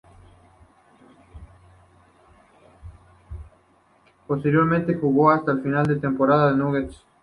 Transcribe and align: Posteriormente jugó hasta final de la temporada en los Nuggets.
Posteriormente 4.25 4.95
jugó 4.95 5.29
hasta 5.29 5.57
final 5.57 5.85
de 5.85 5.93
la 5.97 6.01
temporada 6.01 6.49
en 6.49 6.57
los 6.57 6.65
Nuggets. 6.69 7.05